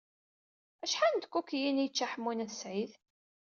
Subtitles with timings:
[0.83, 2.91] Acḥal n tkukiyin i yečča Ḥemmu n At Sɛid?